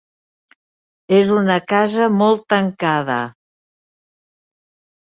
[1.17, 3.21] És una casa molt tancada.